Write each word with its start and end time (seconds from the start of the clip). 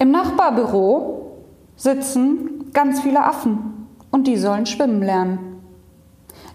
Im 0.00 0.12
Nachbarbüro 0.12 1.42
sitzen 1.76 2.70
ganz 2.72 3.02
viele 3.02 3.22
Affen 3.22 3.86
und 4.10 4.26
die 4.26 4.38
sollen 4.38 4.64
schwimmen 4.64 5.02
lernen. 5.02 5.60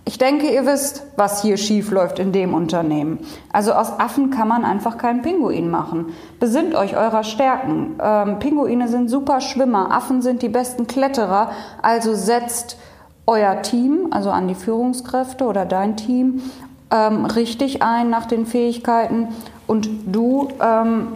Ich 0.04 0.18
denke, 0.18 0.52
ihr 0.52 0.66
wisst, 0.66 1.04
was 1.16 1.43
hier 1.43 1.58
schief 1.58 1.92
läuft 1.92 2.17
in 2.17 2.31
dem 2.31 2.55
Unternehmen. 2.55 3.19
Also 3.53 3.73
aus 3.73 4.00
Affen 4.00 4.31
kann 4.31 4.47
man 4.47 4.66
einfach 4.66 4.97
keinen 4.97 5.21
Pinguin 5.21 5.69
machen. 5.69 6.08
Besinnt 6.39 6.73
euch 6.73 6.97
eurer 6.97 7.23
Stärken. 7.23 8.00
Ähm, 8.02 8.39
Pinguine 8.39 8.88
sind 8.88 9.09
super 9.09 9.39
Schwimmer, 9.42 9.91
Affen 9.91 10.23
sind 10.23 10.41
die 10.41 10.50
besten 10.50 10.88
Kletterer. 10.88 11.52
Also 11.84 12.16
setzt 12.16 12.80
euer 13.27 13.62
Team, 13.62 14.07
also 14.09 14.32
an 14.32 14.48
die 14.48 14.55
Führungskräfte 14.55 15.46
oder 15.46 15.66
dein 15.66 15.98
Team, 15.98 16.41
ähm, 16.89 17.25
richtig 17.25 17.84
ein 17.84 18.09
nach 18.09 18.25
den 18.25 18.48
Fähigkeiten 18.48 19.27
und 19.68 19.88
du 20.07 20.48
ähm, 20.59 21.09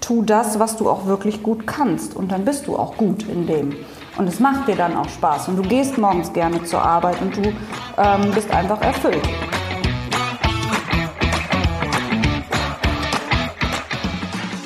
tu 0.00 0.22
das, 0.22 0.58
was 0.58 0.76
du 0.76 0.88
auch 0.88 1.06
wirklich 1.06 1.42
gut 1.42 1.66
kannst. 1.66 2.16
Und 2.16 2.32
dann 2.32 2.44
bist 2.44 2.66
du 2.66 2.76
auch 2.76 2.96
gut 2.96 3.28
in 3.28 3.46
dem. 3.46 3.76
Und 4.16 4.26
es 4.26 4.40
macht 4.40 4.68
dir 4.68 4.76
dann 4.76 4.96
auch 4.96 5.08
Spaß. 5.08 5.48
Und 5.48 5.56
du 5.56 5.62
gehst 5.62 5.98
morgens 5.98 6.32
gerne 6.32 6.62
zur 6.64 6.82
Arbeit 6.82 7.20
und 7.20 7.36
du 7.36 7.42
ähm, 7.96 8.32
bist 8.34 8.50
einfach 8.50 8.80
erfüllt. 8.82 9.26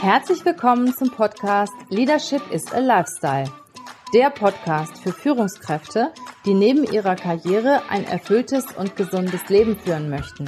Herzlich 0.00 0.44
willkommen 0.44 0.94
zum 0.94 1.10
Podcast 1.10 1.72
Leadership 1.88 2.42
is 2.52 2.70
a 2.72 2.78
Lifestyle. 2.78 3.50
Der 4.12 4.30
Podcast 4.30 4.98
für 4.98 5.12
Führungskräfte, 5.12 6.12
die 6.44 6.54
neben 6.54 6.84
ihrer 6.84 7.16
Karriere 7.16 7.80
ein 7.88 8.04
erfülltes 8.06 8.66
und 8.76 8.96
gesundes 8.96 9.48
Leben 9.48 9.78
führen 9.78 10.10
möchten. 10.10 10.44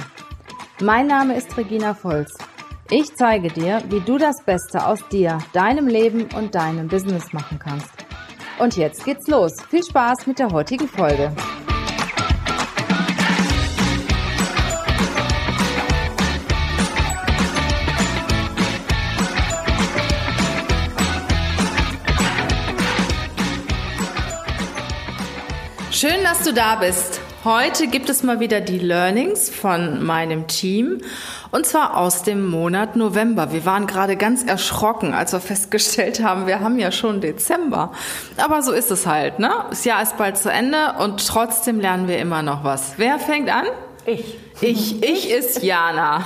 Mein 0.79 1.07
Name 1.07 1.35
ist 1.35 1.57
Regina 1.57 1.95
Volz. 1.95 2.37
Ich 2.89 3.13
zeige 3.17 3.49
dir, 3.49 3.83
wie 3.89 3.99
du 3.99 4.17
das 4.17 4.41
Beste 4.45 4.85
aus 4.87 5.05
dir, 5.09 5.39
deinem 5.51 5.87
Leben 5.87 6.29
und 6.37 6.55
deinem 6.55 6.87
Business 6.87 7.33
machen 7.33 7.59
kannst. 7.59 7.91
Und 8.59 8.77
jetzt 8.77 9.03
geht's 9.03 9.27
los. 9.27 9.51
Viel 9.69 9.83
Spaß 9.83 10.25
mit 10.25 10.39
der 10.39 10.51
heutigen 10.51 10.87
Folge. 10.87 11.33
Schön, 25.91 26.23
dass 26.23 26.41
du 26.43 26.53
da 26.53 26.75
bist. 26.75 27.26
Heute 27.47 27.87
gibt 27.87 28.09
es 28.09 28.23
mal 28.23 28.41
wieder 28.41 28.59
die 28.59 28.77
Learnings 28.77 29.49
von 29.49 30.05
meinem 30.05 30.47
Team 30.47 30.99
und 31.49 31.65
zwar 31.65 31.95
aus 31.95 32.23
dem 32.23 32.45
Monat 32.45 32.97
November. 32.97 33.53
Wir 33.53 33.63
waren 33.63 33.87
gerade 33.87 34.17
ganz 34.17 34.43
erschrocken, 34.43 35.13
als 35.13 35.31
wir 35.31 35.39
festgestellt 35.39 36.21
haben, 36.21 36.45
wir 36.45 36.59
haben 36.59 36.77
ja 36.77 36.91
schon 36.91 37.21
Dezember. 37.21 37.93
Aber 38.35 38.61
so 38.63 38.73
ist 38.73 38.91
es 38.91 39.07
halt, 39.07 39.39
ne? 39.39 39.49
Das 39.69 39.85
Jahr 39.85 40.01
ist 40.01 40.17
bald 40.17 40.37
zu 40.37 40.51
Ende 40.51 40.95
und 40.99 41.25
trotzdem 41.25 41.79
lernen 41.79 42.09
wir 42.09 42.19
immer 42.19 42.41
noch 42.41 42.65
was. 42.65 42.95
Wer 42.97 43.17
fängt 43.17 43.49
an? 43.49 43.63
Ich. 44.05 44.37
Ich, 44.59 45.01
ich 45.01 45.31
ist 45.31 45.63
Jana. 45.63 46.25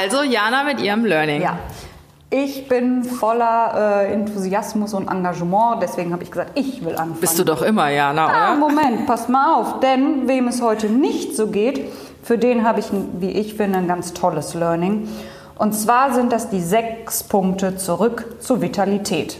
Also 0.00 0.22
Jana 0.22 0.64
mit 0.64 0.80
ihrem 0.80 1.04
Learning. 1.04 1.42
Ja. 1.42 1.58
Ich 2.30 2.68
bin 2.68 3.04
voller 3.04 4.02
äh, 4.02 4.12
Enthusiasmus 4.12 4.94
und 4.94 5.08
Engagement, 5.08 5.80
deswegen 5.80 6.12
habe 6.12 6.24
ich 6.24 6.30
gesagt, 6.30 6.58
ich 6.58 6.84
will 6.84 6.96
anfangen. 6.96 7.20
Bist 7.20 7.38
du 7.38 7.44
doch 7.44 7.62
immer, 7.62 7.88
Jana, 7.88 8.26
ah, 8.26 8.52
oder? 8.52 8.58
Moment, 8.58 9.06
pass 9.06 9.28
mal 9.28 9.60
auf, 9.60 9.78
denn 9.78 10.26
wem 10.26 10.48
es 10.48 10.60
heute 10.60 10.88
nicht 10.88 11.36
so 11.36 11.46
geht, 11.46 11.92
für 12.24 12.36
den 12.36 12.66
habe 12.66 12.80
ich, 12.80 12.86
wie 13.20 13.30
ich 13.30 13.54
finde, 13.54 13.78
ein 13.78 13.86
ganz 13.86 14.12
tolles 14.12 14.54
Learning. 14.54 15.08
Und 15.56 15.72
zwar 15.74 16.12
sind 16.14 16.32
das 16.32 16.50
die 16.50 16.60
sechs 16.60 17.22
Punkte 17.22 17.76
zurück 17.76 18.36
zur 18.40 18.60
Vitalität. 18.60 19.38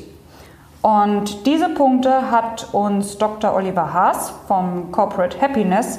Und 0.80 1.44
diese 1.44 1.68
Punkte 1.70 2.30
hat 2.30 2.68
uns 2.72 3.18
Dr. 3.18 3.52
Oliver 3.52 3.92
Haas 3.92 4.32
vom 4.46 4.92
Corporate 4.92 5.40
Happiness 5.40 5.98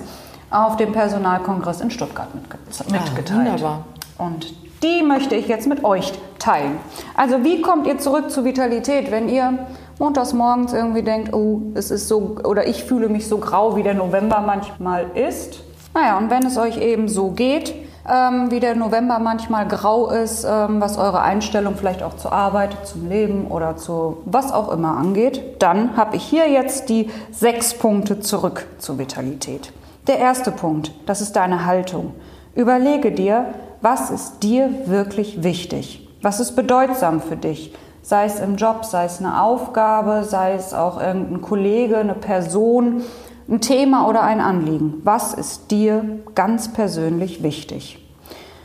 auf 0.49 0.77
dem 0.77 0.93
Personalkongress 0.93 1.81
in 1.81 1.92
Stuttgart 1.92 2.30
ah, 2.33 2.83
mitgeteilt. 2.89 3.39
Wunderbar. 3.39 3.83
Und 4.17 4.54
die 4.83 5.04
möchte 5.04 5.36
ich 5.36 5.48
jetzt 5.48 5.67
mit 5.67 5.83
euch 5.83 6.14
teilen. 6.39 6.78
Also 7.16 7.44
wie 7.44 7.61
kommt 7.61 7.88
ihr 7.88 7.98
zurück 7.98 8.30
zur 8.30 8.45
Vitalität, 8.45 9.11
wenn 9.11 9.28
ihr 9.30 9.67
montags 10.00 10.33
morgens 10.33 10.73
irgendwie 10.73 11.02
denkt, 11.02 11.33
oh, 11.33 11.61
es 11.73 11.92
ist 11.92 12.08
so, 12.08 12.38
oder 12.44 12.67
ich 12.67 12.83
fühle 12.83 13.10
mich 13.10 13.27
so 13.27 13.38
grau, 13.39 13.76
wie 13.76 13.83
der 13.83 13.95
November 13.95 14.42
manchmal 14.45 15.06
ist. 15.16 15.61
Naja, 15.94 16.17
und 16.17 16.30
wenn 16.30 16.45
es 16.45 16.58
euch 16.58 16.77
eben 16.77 17.08
so 17.08 17.32
geht, 17.32 17.73
ähm, 18.08 18.52
wie 18.52 18.60
der 18.60 18.76
November 18.76 19.20
manchmal 19.20 19.67
grau 19.67 20.10
ist, 20.10 20.45
ähm, 20.48 20.80
was 20.80 20.98
eure 20.98 21.22
Einstellung 21.22 21.76
vielleicht 21.76 22.04
auch 22.04 22.16
zur 22.16 22.32
Arbeit, 22.32 22.86
zum 22.86 23.10
Leben 23.10 23.48
oder 23.48 23.76
zu 23.77 24.17
was 24.26 24.54
auch 24.54 24.72
immer 24.72 24.95
angeht, 24.95 25.61
dann 25.61 25.98
habe 25.98 26.16
ich 26.16 26.23
hier 26.23 26.50
jetzt 26.50 26.89
die 26.89 27.10
sechs 27.32 27.73
Punkte 27.73 28.20
zurück 28.20 28.67
zur 28.77 29.00
Vitalität. 29.00 29.73
Der 30.08 30.20
erste 30.20 30.52
Punkt, 30.52 30.92
das 31.06 31.20
ist 31.20 31.36
deine 31.36 31.66
Haltung. 31.66 32.14
Überlege 32.56 33.11
dir, 33.11 33.54
was 33.82 34.10
ist 34.10 34.43
dir 34.43 34.70
wirklich 34.86 35.43
wichtig? 35.43 36.08
Was 36.21 36.39
ist 36.39 36.55
bedeutsam 36.55 37.21
für 37.21 37.38
dich? 37.38 37.73
Sei 38.02 38.26
es 38.26 38.39
im 38.39 38.55
Job, 38.55 38.86
sei 38.86 39.05
es 39.05 39.20
eine 39.20 39.42
Aufgabe, 39.42 40.23
sei 40.23 40.54
es 40.54 40.73
auch 40.73 40.99
irgendein 41.02 41.42
Kollege, 41.42 41.98
eine 41.98 42.15
Person, 42.15 43.04
ein 43.49 43.61
Thema 43.61 44.08
oder 44.08 44.23
ein 44.23 44.42
Anliegen. 44.42 45.02
Was 45.04 45.33
ist 45.33 45.71
dir 45.71 46.20
ganz 46.33 46.73
persönlich 46.73 47.43
wichtig? 47.43 48.04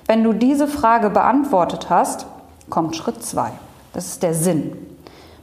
Wenn 0.07 0.25
du 0.25 0.33
diese 0.33 0.67
Frage 0.67 1.11
beantwortet 1.11 1.91
hast, 1.91 2.27
kommt 2.71 2.97
Schritt 2.97 3.23
zwei. 3.23 3.51
Das 3.93 4.07
ist 4.07 4.23
der 4.23 4.35
Sinn. 4.35 4.73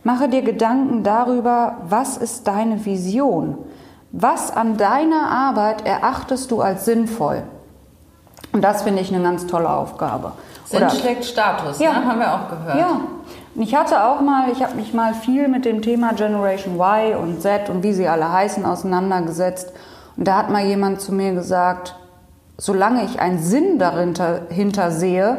Mache 0.03 0.29
dir 0.29 0.41
Gedanken 0.41 1.03
darüber, 1.03 1.77
was 1.87 2.17
ist 2.17 2.47
deine 2.47 2.85
Vision? 2.85 3.57
Was 4.11 4.49
an 4.51 4.77
deiner 4.77 5.29
Arbeit 5.29 5.85
erachtest 5.85 6.51
du 6.51 6.61
als 6.61 6.85
sinnvoll? 6.85 7.43
Und 8.51 8.63
das 8.63 8.81
finde 8.81 9.01
ich 9.01 9.13
eine 9.13 9.23
ganz 9.23 9.47
tolle 9.47 9.69
Aufgabe. 9.69 10.33
Sinn 10.65 10.77
Oder, 10.77 10.89
schlägt 10.89 11.25
Status, 11.25 11.79
ja, 11.79 11.93
ne? 11.93 12.05
haben 12.05 12.19
wir 12.19 12.33
auch 12.33 12.49
gehört. 12.49 12.77
Ja. 12.77 13.01
Und 13.55 13.61
ich 13.61 13.75
hatte 13.75 14.03
auch 14.03 14.21
mal, 14.21 14.51
ich 14.51 14.63
habe 14.63 14.75
mich 14.75 14.93
mal 14.93 15.13
viel 15.13 15.47
mit 15.47 15.65
dem 15.65 15.81
Thema 15.81 16.13
Generation 16.13 16.75
Y 16.75 17.15
und 17.15 17.41
Z 17.41 17.69
und 17.69 17.83
wie 17.83 17.93
sie 17.93 18.07
alle 18.07 18.31
heißen 18.31 18.65
auseinandergesetzt. 18.65 19.73
Und 20.15 20.27
da 20.27 20.37
hat 20.37 20.49
mal 20.49 20.65
jemand 20.65 21.01
zu 21.01 21.13
mir 21.13 21.33
gesagt, 21.33 21.95
solange 22.57 23.03
ich 23.05 23.19
einen 23.19 23.39
Sinn 23.39 23.79
dahinter 23.79 24.91
sehe, 24.91 25.37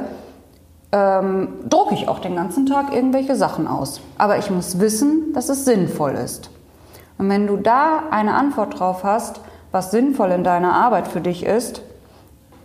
ähm, 0.93 1.49
drucke 1.69 1.95
ich 1.95 2.09
auch 2.09 2.19
den 2.19 2.35
ganzen 2.35 2.67
Tag 2.67 2.93
irgendwelche 2.93 3.37
Sachen 3.37 3.69
aus. 3.69 4.01
Aber 4.19 4.39
ich 4.39 4.51
muss 4.51 4.81
wissen, 4.81 5.33
dass 5.33 5.49
es 5.49 5.65
sinnvoll 5.65 6.13
ist. 6.13 6.51
Und 7.19 7.29
wenn 7.29 7.47
du 7.47 7.57
da 7.57 8.05
eine 8.11 8.35
Antwort 8.35 8.81
drauf 8.81 9.05
hast, 9.05 9.41
was 9.71 9.91
sinnvoll 9.91 10.33
in 10.33 10.43
deiner 10.43 10.73
Arbeit 10.73 11.07
für 11.07 11.21
dich 11.21 11.45
ist, 11.45 11.83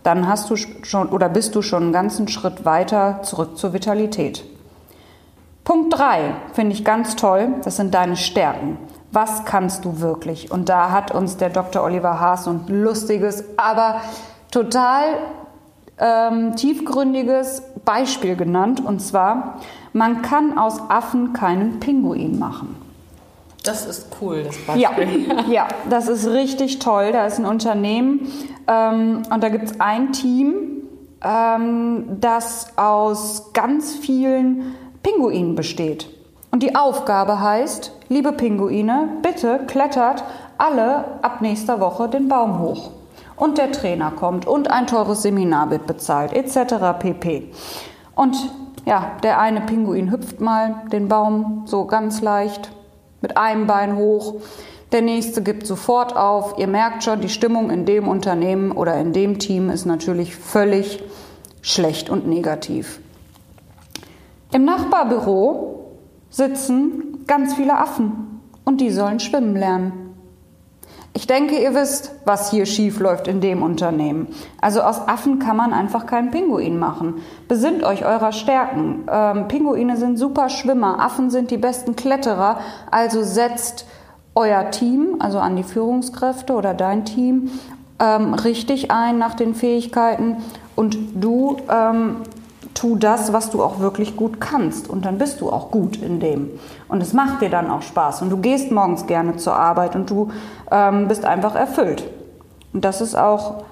dann 0.06 0.28
hast 0.28 0.48
du 0.50 0.56
schon 0.56 1.08
oder 1.08 1.28
bist 1.28 1.54
du 1.56 1.62
schon 1.62 1.84
einen 1.84 1.92
ganzen 1.92 2.28
Schritt 2.28 2.64
weiter 2.64 3.20
zurück 3.22 3.58
zur 3.58 3.72
Vitalität. 3.72 4.44
Punkt 5.64 5.98
3 5.98 6.34
finde 6.52 6.74
ich 6.74 6.84
ganz 6.84 7.16
toll, 7.16 7.48
das 7.64 7.76
sind 7.76 7.92
deine 7.92 8.16
Stärken. 8.16 8.78
Was 9.10 9.44
kannst 9.44 9.84
du 9.84 10.00
wirklich? 10.00 10.52
Und 10.52 10.68
da 10.68 10.92
hat 10.92 11.12
uns 11.12 11.38
der 11.38 11.50
Dr. 11.50 11.82
Oliver 11.82 12.20
Haas 12.20 12.46
ein 12.46 12.66
lustiges, 12.68 13.44
aber 13.56 14.00
total 14.52 15.04
ähm, 15.98 16.54
tiefgründiges 16.54 17.62
Beispiel 17.84 18.36
genannt. 18.36 18.84
Und 18.84 19.00
zwar, 19.00 19.58
man 19.92 20.22
kann 20.22 20.56
aus 20.56 20.78
Affen 20.88 21.32
keinen 21.32 21.80
Pinguin 21.80 22.38
machen. 22.38 22.85
Das 23.66 23.86
ist 23.86 24.08
cool, 24.20 24.44
das 24.44 24.56
Beispiel. 24.58 25.28
Ja, 25.28 25.44
ja 25.48 25.68
das 25.88 26.08
ist 26.08 26.26
richtig 26.26 26.78
toll. 26.78 27.12
Da 27.12 27.26
ist 27.26 27.38
ein 27.38 27.46
Unternehmen 27.46 28.30
ähm, 28.66 29.22
und 29.32 29.42
da 29.42 29.48
gibt 29.48 29.64
es 29.64 29.80
ein 29.80 30.12
Team, 30.12 30.82
ähm, 31.22 32.04
das 32.20 32.76
aus 32.76 33.52
ganz 33.52 33.94
vielen 33.94 34.74
Pinguinen 35.02 35.54
besteht. 35.54 36.08
Und 36.50 36.62
die 36.62 36.74
Aufgabe 36.74 37.40
heißt, 37.40 37.92
liebe 38.08 38.32
Pinguine, 38.32 39.08
bitte 39.22 39.60
klettert 39.66 40.24
alle 40.58 41.04
ab 41.22 41.40
nächster 41.40 41.80
Woche 41.80 42.08
den 42.08 42.28
Baum 42.28 42.60
hoch. 42.60 42.90
Und 43.36 43.58
der 43.58 43.72
Trainer 43.72 44.10
kommt 44.12 44.46
und 44.46 44.70
ein 44.70 44.86
teures 44.86 45.22
Seminar 45.22 45.70
wird 45.70 45.86
bezahlt, 45.86 46.32
etc. 46.32 46.98
pp. 46.98 47.52
Und 48.14 48.36
ja, 48.86 49.12
der 49.22 49.40
eine 49.40 49.60
Pinguin 49.60 50.10
hüpft 50.10 50.40
mal 50.40 50.82
den 50.90 51.08
Baum 51.08 51.64
so 51.66 51.84
ganz 51.84 52.22
leicht 52.22 52.70
mit 53.26 53.36
einem 53.36 53.66
Bein 53.66 53.96
hoch. 53.96 54.36
Der 54.92 55.02
nächste 55.02 55.42
gibt 55.42 55.66
sofort 55.66 56.14
auf. 56.14 56.58
Ihr 56.58 56.68
merkt 56.68 57.02
schon, 57.02 57.20
die 57.20 57.28
Stimmung 57.28 57.70
in 57.70 57.84
dem 57.84 58.06
Unternehmen 58.06 58.70
oder 58.70 58.96
in 59.00 59.12
dem 59.12 59.40
Team 59.40 59.68
ist 59.68 59.84
natürlich 59.84 60.36
völlig 60.36 61.02
schlecht 61.60 62.08
und 62.08 62.28
negativ. 62.28 63.00
Im 64.52 64.64
Nachbarbüro 64.64 65.96
sitzen 66.30 67.24
ganz 67.26 67.54
viele 67.54 67.76
Affen 67.76 68.40
und 68.64 68.80
die 68.80 68.90
sollen 68.90 69.18
schwimmen 69.18 69.56
lernen. 69.56 70.05
Ich 71.16 71.26
denke, 71.26 71.58
ihr 71.58 71.74
wisst, 71.74 72.10
was 72.26 72.50
hier 72.50 72.66
schief 72.66 73.00
läuft 73.00 73.26
in 73.26 73.40
dem 73.40 73.62
Unternehmen. 73.62 74.28
Also 74.60 74.82
aus 74.82 75.08
Affen 75.08 75.38
kann 75.38 75.56
man 75.56 75.72
einfach 75.72 76.04
keinen 76.04 76.30
Pinguin 76.30 76.78
machen. 76.78 77.22
Besinnt 77.48 77.84
euch 77.84 78.04
eurer 78.04 78.32
Stärken. 78.32 79.06
Ähm, 79.10 79.48
Pinguine 79.48 79.96
sind 79.96 80.18
super 80.18 80.50
Schwimmer, 80.50 81.00
Affen 81.00 81.30
sind 81.30 81.50
die 81.50 81.56
besten 81.56 81.96
Kletterer. 81.96 82.58
Also 82.90 83.22
setzt 83.22 83.86
euer 84.34 84.70
Team, 84.70 85.16
also 85.18 85.38
an 85.38 85.56
die 85.56 85.62
Führungskräfte 85.62 86.52
oder 86.52 86.74
dein 86.74 87.06
Team, 87.06 87.50
ähm, 87.98 88.34
richtig 88.34 88.90
ein 88.90 89.16
nach 89.16 89.32
den 89.32 89.54
Fähigkeiten 89.54 90.36
und 90.74 90.98
du 91.14 91.56
ähm, 91.70 92.16
tu 92.76 92.96
das, 92.96 93.32
was 93.32 93.50
du 93.50 93.62
auch 93.62 93.80
wirklich 93.80 94.16
gut 94.16 94.40
kannst. 94.40 94.88
Und 94.88 95.04
dann 95.04 95.18
bist 95.18 95.40
du 95.40 95.50
auch 95.50 95.70
gut 95.70 95.96
in 95.96 96.20
dem. 96.20 96.50
Und 96.88 97.02
es 97.02 97.12
macht 97.12 97.40
dir 97.40 97.50
dann 97.50 97.70
auch 97.70 97.82
Spaß. 97.82 98.22
Und 98.22 98.30
du 98.30 98.36
gehst 98.36 98.70
morgens 98.70 99.06
gerne 99.06 99.36
zur 99.36 99.56
Arbeit 99.56 99.96
und 99.96 100.08
du 100.10 100.30
ähm, 100.70 101.08
bist 101.08 101.24
einfach 101.24 101.54
erfüllt. 101.54 102.04
Und 102.72 102.84
das 102.84 103.00
ist 103.00 103.16
auch 103.16 103.64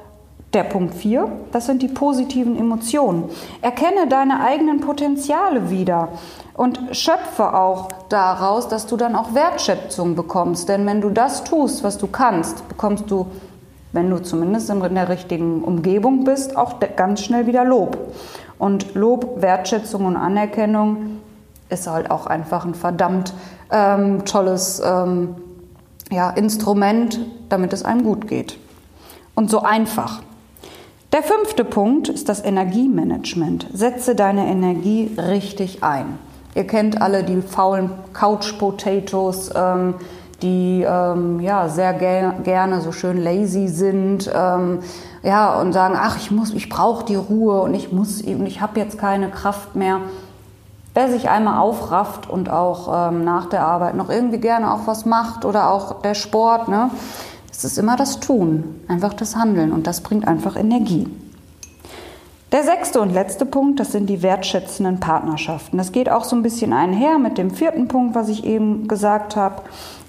der 0.54 0.64
Punkt 0.64 0.94
4, 0.94 1.28
das 1.52 1.66
sind 1.66 1.82
die 1.82 1.88
positiven 1.88 2.56
Emotionen. 2.56 3.24
Erkenne 3.60 4.06
deine 4.08 4.40
eigenen 4.40 4.80
Potenziale 4.80 5.68
wieder 5.68 6.08
und 6.54 6.78
schöpfe 6.92 7.54
auch 7.54 7.88
daraus, 8.08 8.68
dass 8.68 8.86
du 8.86 8.96
dann 8.96 9.16
auch 9.16 9.34
Wertschätzung 9.34 10.14
bekommst. 10.14 10.68
Denn 10.68 10.86
wenn 10.86 11.00
du 11.00 11.10
das 11.10 11.42
tust, 11.42 11.82
was 11.82 11.98
du 11.98 12.06
kannst, 12.06 12.68
bekommst 12.68 13.10
du, 13.10 13.26
wenn 13.92 14.08
du 14.08 14.22
zumindest 14.22 14.70
in 14.70 14.94
der 14.94 15.08
richtigen 15.08 15.64
Umgebung 15.64 16.24
bist, 16.24 16.56
auch 16.56 16.74
ganz 16.96 17.22
schnell 17.22 17.46
wieder 17.46 17.64
Lob. 17.64 17.98
Und 18.58 18.94
Lob, 18.94 19.42
Wertschätzung 19.42 20.06
und 20.06 20.16
Anerkennung 20.16 21.20
ist 21.68 21.86
halt 21.86 22.10
auch 22.10 22.26
einfach 22.26 22.64
ein 22.64 22.74
verdammt 22.74 23.34
ähm, 23.70 24.24
tolles 24.24 24.80
ähm, 24.84 25.36
ja, 26.10 26.30
Instrument, 26.30 27.20
damit 27.48 27.72
es 27.72 27.84
einem 27.84 28.04
gut 28.04 28.28
geht. 28.28 28.58
Und 29.34 29.50
so 29.50 29.60
einfach. 29.60 30.22
Der 31.12 31.22
fünfte 31.22 31.64
Punkt 31.64 32.08
ist 32.08 32.28
das 32.28 32.44
Energiemanagement. 32.44 33.68
Setze 33.72 34.14
deine 34.14 34.46
Energie 34.46 35.10
richtig 35.16 35.82
ein. 35.82 36.18
Ihr 36.54 36.66
kennt 36.66 37.00
alle 37.02 37.24
die 37.24 37.42
faulen 37.42 37.90
Couch 38.12 38.58
Potatoes, 38.58 39.50
ähm, 39.54 39.94
die 40.44 40.84
ähm, 40.86 41.40
ja 41.40 41.68
sehr 41.68 41.94
ger 41.94 42.34
gerne 42.44 42.80
so 42.80 42.92
schön 42.92 43.16
lazy 43.16 43.66
sind, 43.68 44.30
ähm, 44.32 44.80
ja 45.22 45.58
und 45.58 45.72
sagen, 45.72 45.96
ach 45.98 46.18
ich 46.18 46.30
muss, 46.30 46.52
ich 46.52 46.68
brauche 46.68 47.04
die 47.04 47.16
Ruhe 47.16 47.62
und 47.62 47.74
ich 47.74 47.90
muss, 47.90 48.20
ich 48.20 48.60
habe 48.60 48.78
jetzt 48.78 48.98
keine 48.98 49.30
Kraft 49.30 49.74
mehr. 49.74 50.00
Wer 50.92 51.10
sich 51.10 51.28
einmal 51.28 51.58
aufrafft 51.58 52.30
und 52.30 52.50
auch 52.50 53.08
ähm, 53.08 53.24
nach 53.24 53.46
der 53.46 53.66
Arbeit 53.66 53.96
noch 53.96 54.10
irgendwie 54.10 54.38
gerne 54.38 54.72
auch 54.72 54.86
was 54.86 55.06
macht 55.06 55.44
oder 55.44 55.70
auch 55.70 56.02
der 56.02 56.14
Sport, 56.14 56.68
ne, 56.68 56.90
es 57.50 57.64
ist 57.64 57.78
immer 57.78 57.96
das 57.96 58.20
Tun, 58.20 58.82
einfach 58.86 59.14
das 59.14 59.34
Handeln 59.34 59.72
und 59.72 59.86
das 59.86 60.02
bringt 60.02 60.28
einfach 60.28 60.54
Energie. 60.54 61.08
Der 62.54 62.62
sechste 62.62 63.00
und 63.00 63.12
letzte 63.12 63.46
Punkt, 63.46 63.80
das 63.80 63.90
sind 63.90 64.06
die 64.06 64.22
wertschätzenden 64.22 65.00
Partnerschaften. 65.00 65.76
Das 65.76 65.90
geht 65.90 66.08
auch 66.08 66.22
so 66.22 66.36
ein 66.36 66.44
bisschen 66.44 66.72
einher 66.72 67.18
mit 67.18 67.36
dem 67.36 67.50
vierten 67.50 67.88
Punkt, 67.88 68.14
was 68.14 68.28
ich 68.28 68.44
eben 68.44 68.86
gesagt 68.86 69.34
habe. 69.34 69.62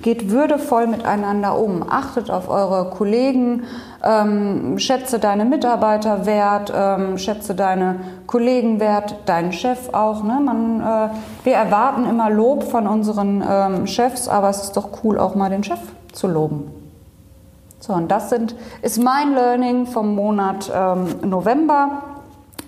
Geht 0.03 0.29
würdevoll 0.29 0.85
miteinander 0.85 1.57
um. 1.57 1.83
Achtet 1.89 2.29
auf 2.29 2.47
eure 2.47 2.91
Kollegen, 2.91 3.63
ähm, 4.03 4.77
schätze 4.77 5.17
deine 5.17 5.43
Mitarbeiter 5.43 6.27
wert, 6.27 6.71
ähm, 6.75 7.17
schätze 7.17 7.55
deine 7.55 8.01
Kollegen 8.27 8.79
wert, 8.79 9.15
deinen 9.25 9.51
Chef 9.51 9.91
auch. 9.91 10.23
Ne? 10.23 10.39
Man, 10.39 10.81
äh, 10.81 11.09
wir 11.45 11.53
erwarten 11.55 12.05
immer 12.05 12.29
Lob 12.29 12.65
von 12.65 12.85
unseren 12.85 13.43
ähm, 13.43 13.87
Chefs, 13.87 14.27
aber 14.27 14.51
es 14.51 14.65
ist 14.65 14.77
doch 14.77 14.89
cool, 15.03 15.17
auch 15.17 15.33
mal 15.33 15.49
den 15.49 15.63
Chef 15.63 15.81
zu 16.13 16.27
loben. 16.27 16.71
So, 17.79 17.93
und 17.93 18.11
das 18.11 18.29
sind, 18.29 18.55
ist 18.83 19.01
mein 19.01 19.33
Learning 19.33 19.87
vom 19.87 20.13
Monat 20.13 20.71
ähm, 20.71 21.07
November. 21.27 22.14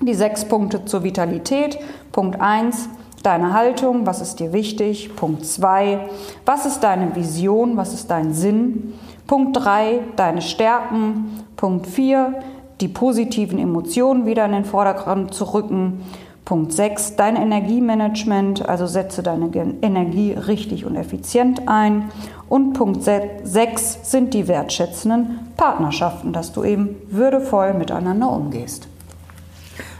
Die 0.01 0.13
sechs 0.13 0.45
Punkte 0.45 0.85
zur 0.85 1.03
Vitalität. 1.03 1.79
Punkt 2.11 2.39
1, 2.39 2.87
deine 3.23 3.53
Haltung, 3.53 4.05
was 4.05 4.21
ist 4.21 4.39
dir 4.39 4.53
wichtig? 4.53 5.15
Punkt 5.15 5.45
2, 5.45 5.99
was 6.45 6.65
ist 6.65 6.81
deine 6.81 7.15
Vision, 7.15 7.77
was 7.77 7.93
ist 7.93 8.11
dein 8.11 8.33
Sinn? 8.33 8.93
Punkt 9.25 9.57
3, 9.57 9.99
deine 10.15 10.41
Stärken. 10.41 11.43
Punkt 11.55 11.87
4, 11.87 12.35
die 12.79 12.87
positiven 12.87 13.57
Emotionen 13.57 14.25
wieder 14.25 14.45
in 14.45 14.51
den 14.51 14.65
Vordergrund 14.65 15.33
zu 15.33 15.45
rücken. 15.45 16.03
Punkt 16.45 16.71
6, 16.71 17.17
dein 17.17 17.35
Energiemanagement, 17.35 18.69
also 18.69 18.85
setze 18.85 19.23
deine 19.23 19.49
Energie 19.81 20.31
richtig 20.31 20.85
und 20.85 20.95
effizient 20.95 21.67
ein. 21.67 22.09
Und 22.47 22.73
Punkt 22.73 23.03
6 23.03 23.99
sind 24.03 24.33
die 24.33 24.47
wertschätzenden 24.47 25.39
Partnerschaften, 25.57 26.31
dass 26.31 26.53
du 26.53 26.63
eben 26.63 26.95
würdevoll 27.09 27.73
miteinander 27.73 28.31
umgehst. 28.31 28.87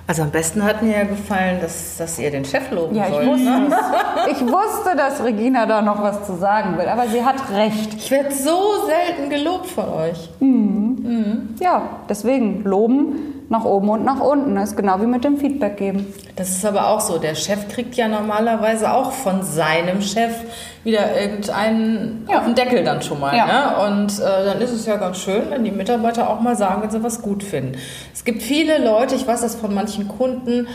Also 0.08 0.22
am 0.24 0.32
besten 0.32 0.64
hat 0.64 0.82
mir 0.82 1.00
ja 1.00 1.04
gefallen, 1.04 1.60
dass, 1.60 1.98
dass 1.98 2.18
ihr 2.18 2.32
den 2.32 2.46
Chef 2.46 2.72
loben 2.72 2.96
ja, 2.96 3.08
ich 3.08 3.14
sollt. 3.14 3.28
Wusste, 3.28 3.44
ne? 3.44 3.78
ich 4.32 4.42
wusste, 4.42 4.96
dass 4.96 5.22
Regina 5.22 5.66
da 5.66 5.82
noch 5.82 6.02
was 6.02 6.26
zu 6.26 6.38
sagen 6.38 6.78
will, 6.78 6.88
aber 6.88 7.08
sie 7.08 7.26
hat 7.26 7.52
recht. 7.52 7.94
Ich 7.96 8.10
werde 8.10 8.34
so 8.34 8.86
selten 8.86 9.30
gelobt 9.30 9.68
von 9.68 9.90
euch. 9.90 10.30
Mhm. 10.40 10.98
Mhm. 11.02 11.56
Ja, 11.60 11.82
deswegen 12.08 12.64
loben 12.64 13.37
nach 13.50 13.64
oben 13.64 13.90
und 13.90 14.04
nach 14.04 14.20
unten. 14.20 14.56
Das 14.56 14.72
ist 14.72 14.76
genau 14.76 15.00
wie 15.02 15.06
mit 15.06 15.24
dem 15.24 15.38
Feedback 15.38 15.78
geben. 15.78 16.14
Das 16.36 16.50
ist 16.50 16.66
aber 16.66 16.88
auch 16.90 17.00
so. 17.00 17.18
Der 17.18 17.36
Chef 17.36 17.68
kriegt 17.70 17.96
ja 17.96 18.08
normalerweise 18.08 18.92
auch 18.92 19.12
von 19.12 19.44
seinem 19.44 20.02
Chef 20.02 20.34
wieder 20.84 21.20
irgendeinen 21.20 22.28
ja. 22.30 22.40
auf 22.40 22.46
den 22.46 22.56
Deckel 22.56 22.84
dann 22.84 23.02
schon 23.02 23.20
mal. 23.20 23.36
Ja. 23.36 23.46
Ne? 23.46 23.96
Und 23.96 24.20
äh, 24.20 24.46
dann 24.46 24.60
ist 24.62 24.72
es 24.72 24.86
ja 24.86 24.98
ganz 24.98 25.18
schön, 25.20 25.44
wenn 25.50 25.64
die 25.64 25.72
Mitarbeiter 25.72 26.30
auch 26.30 26.42
mal 26.42 26.56
sagen, 26.56 26.82
wenn 26.82 26.90
sie 26.90 27.04
was 27.04 27.22
gut 27.22 27.44
finden. 27.44 27.78
Es 28.14 28.26
gibt 28.26 28.42
viele 28.42 28.84
Leute, 28.84 29.16
ich 29.16 29.26
weiß 29.26 29.42
das 29.42 29.56
von 29.56 29.74
manchen 29.74 30.08
Kunden, 30.08 30.68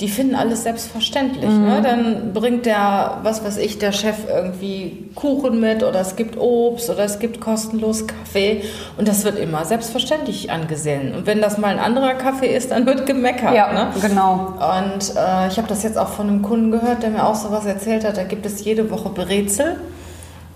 die 0.00 0.08
finden 0.08 0.34
alles 0.34 0.62
selbstverständlich. 0.62 1.44
Ne? 1.44 1.50
Mhm. 1.50 1.66
Ne? 1.66 1.82
Dann 1.82 2.32
bringt 2.32 2.66
der, 2.66 3.18
was 3.22 3.44
weiß 3.44 3.58
ich, 3.58 3.78
der 3.78 3.92
Chef 3.92 4.16
irgendwie 4.28 5.10
Kuchen 5.14 5.60
mit 5.60 5.82
oder 5.82 6.00
es 6.00 6.16
gibt 6.16 6.38
Obst 6.38 6.88
oder 6.88 7.04
es 7.04 7.18
gibt 7.18 7.40
kostenlos 7.40 8.06
Kaffee 8.06 8.62
und 8.96 9.06
das 9.06 9.24
wird 9.24 9.38
immer 9.38 9.64
selbstverständlich 9.64 10.50
angesehen. 10.50 11.14
Und 11.14 11.26
wenn 11.26 11.40
das 11.40 11.58
mal 11.58 11.68
ein 11.68 11.78
anderer 11.78 12.14
Kaffee 12.14 12.54
ist, 12.54 12.70
dann 12.70 12.86
wird 12.86 13.06
gemeckert. 13.06 13.54
Ja, 13.54 13.72
ne? 13.72 13.88
genau. 14.00 14.54
Und 14.56 15.14
äh, 15.16 15.48
ich 15.48 15.58
habe 15.58 15.68
das 15.68 15.82
jetzt 15.82 15.98
auch 15.98 16.08
von 16.08 16.28
einem 16.28 16.42
Kunden 16.42 16.70
gehört, 16.70 17.02
der 17.02 17.10
mir 17.10 17.26
auch 17.26 17.34
so 17.34 17.50
was 17.50 17.66
erzählt 17.66 18.04
hat. 18.04 18.16
Da 18.16 18.24
gibt 18.24 18.46
es 18.46 18.64
jede 18.64 18.90
Woche 18.90 19.10
Brezel 19.10 19.76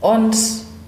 und 0.00 0.37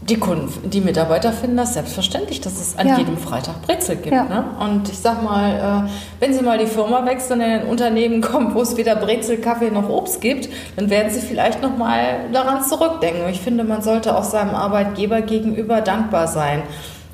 die 0.08 0.16
Kunden, 0.18 0.70
die 0.70 0.80
Mitarbeiter 0.80 1.32
finden 1.32 1.56
das 1.56 1.74
selbstverständlich, 1.74 2.40
dass 2.40 2.60
es 2.60 2.78
an 2.78 2.86
ja. 2.86 2.98
jedem 2.98 3.16
Freitag 3.16 3.62
Brezel 3.62 3.96
gibt. 3.96 4.14
Ja. 4.14 4.24
Ne? 4.24 4.44
Und 4.60 4.88
ich 4.88 4.98
sag 4.98 5.22
mal, 5.22 5.86
äh, 5.86 5.90
wenn 6.20 6.32
Sie 6.32 6.42
mal 6.42 6.58
die 6.58 6.66
Firma 6.66 7.04
wechseln, 7.04 7.40
in 7.40 7.50
ein 7.50 7.66
Unternehmen 7.66 8.20
kommen, 8.20 8.54
wo 8.54 8.62
es 8.62 8.76
weder 8.76 8.94
Brezel, 8.94 9.38
Kaffee 9.38 9.70
noch 9.70 9.88
Obst 9.88 10.20
gibt, 10.20 10.48
dann 10.76 10.90
werden 10.90 11.10
Sie 11.12 11.20
vielleicht 11.20 11.60
noch 11.60 11.76
mal 11.76 12.30
daran 12.32 12.62
zurückdenken. 12.62 13.28
Ich 13.30 13.40
finde, 13.40 13.64
man 13.64 13.82
sollte 13.82 14.16
auch 14.16 14.24
seinem 14.24 14.54
Arbeitgeber 14.54 15.22
gegenüber 15.22 15.80
dankbar 15.80 16.28
sein. 16.28 16.62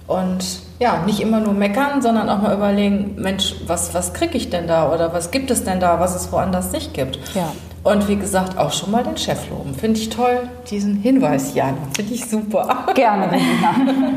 Und 0.06 0.44
ja, 0.82 1.04
nicht 1.06 1.20
immer 1.20 1.38
nur 1.38 1.54
meckern, 1.54 2.02
sondern 2.02 2.28
auch 2.28 2.42
mal 2.42 2.54
überlegen, 2.54 3.14
Mensch, 3.16 3.54
was, 3.66 3.94
was 3.94 4.12
kriege 4.12 4.36
ich 4.36 4.50
denn 4.50 4.66
da 4.66 4.92
oder 4.92 5.12
was 5.12 5.30
gibt 5.30 5.50
es 5.52 5.62
denn 5.62 5.78
da, 5.78 6.00
was 6.00 6.16
es 6.16 6.32
woanders 6.32 6.72
nicht 6.72 6.92
gibt. 6.92 7.20
Ja. 7.34 7.52
Und 7.84 8.08
wie 8.08 8.16
gesagt, 8.16 8.58
auch 8.58 8.72
schon 8.72 8.90
mal 8.90 9.04
den 9.04 9.16
Chef 9.16 9.48
loben. 9.48 9.74
Finde 9.74 10.00
ich 10.00 10.08
toll, 10.08 10.48
diesen 10.70 10.96
Hinweis, 10.96 11.54
Jana. 11.54 11.78
Finde 11.94 12.14
ich 12.14 12.28
super. 12.28 12.86
Gerne, 12.94 13.30
Regina. 13.30 14.12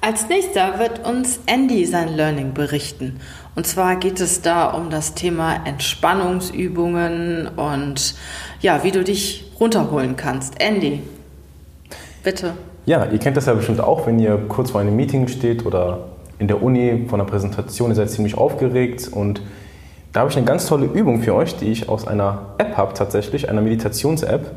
Als 0.00 0.28
nächster 0.28 0.78
wird 0.78 1.06
uns 1.06 1.40
Andy 1.46 1.86
sein 1.86 2.14
Learning 2.14 2.52
berichten. 2.52 3.20
Und 3.54 3.66
zwar 3.66 3.96
geht 3.96 4.20
es 4.20 4.42
da 4.42 4.66
um 4.66 4.90
das 4.90 5.14
Thema 5.14 5.66
Entspannungsübungen 5.66 7.48
und 7.56 8.14
ja, 8.60 8.84
wie 8.84 8.90
du 8.90 9.02
dich 9.02 9.50
runterholen 9.58 10.16
kannst. 10.16 10.60
Andy, 10.60 11.02
bitte. 12.22 12.54
Ja, 12.86 13.04
ihr 13.04 13.18
kennt 13.18 13.36
das 13.36 13.46
ja 13.46 13.54
bestimmt 13.54 13.80
auch, 13.80 14.06
wenn 14.06 14.18
ihr 14.20 14.38
kurz 14.48 14.70
vor 14.70 14.80
einem 14.80 14.94
Meeting 14.94 15.26
steht 15.26 15.66
oder 15.66 16.04
in 16.38 16.46
der 16.46 16.62
Uni 16.62 17.04
vor 17.08 17.18
einer 17.18 17.28
Präsentation, 17.28 17.90
ihr 17.90 17.96
seid 17.96 18.10
ziemlich 18.10 18.38
aufgeregt 18.38 19.08
und 19.12 19.42
da 20.12 20.20
habe 20.20 20.30
ich 20.30 20.36
eine 20.36 20.46
ganz 20.46 20.66
tolle 20.66 20.86
Übung 20.86 21.20
für 21.20 21.34
euch, 21.34 21.56
die 21.56 21.66
ich 21.66 21.88
aus 21.88 22.06
einer 22.06 22.54
App 22.58 22.76
habe 22.76 22.94
tatsächlich, 22.94 23.50
einer 23.50 23.60
Meditations-App. 23.60 24.50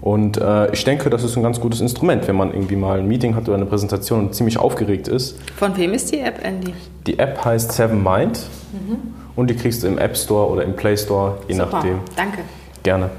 Und 0.00 0.38
äh, 0.38 0.70
ich 0.72 0.84
denke, 0.84 1.10
das 1.10 1.24
ist 1.24 1.36
ein 1.36 1.42
ganz 1.42 1.60
gutes 1.60 1.80
Instrument, 1.80 2.28
wenn 2.28 2.36
man 2.36 2.54
irgendwie 2.54 2.76
mal 2.76 3.00
ein 3.00 3.08
Meeting 3.08 3.34
hat 3.34 3.48
oder 3.48 3.56
eine 3.56 3.66
Präsentation 3.66 4.20
und 4.20 4.34
ziemlich 4.34 4.58
aufgeregt 4.58 5.08
ist. 5.08 5.38
Von 5.56 5.76
wem 5.76 5.92
ist 5.92 6.12
die 6.12 6.20
App, 6.20 6.44
Andy? 6.44 6.74
Die 7.06 7.18
App 7.18 7.44
heißt 7.44 7.72
Seven 7.72 8.02
Mind 8.02 8.46
mhm. 8.72 8.98
und 9.34 9.50
die 9.50 9.56
kriegst 9.56 9.82
du 9.82 9.86
im 9.86 9.98
App 9.98 10.16
Store 10.16 10.50
oder 10.50 10.62
im 10.62 10.74
Play 10.74 10.96
Store, 10.96 11.38
je 11.48 11.54
Super. 11.54 11.68
nachdem. 11.72 11.98
Danke. 12.16 12.38
Gerne. 12.82 13.10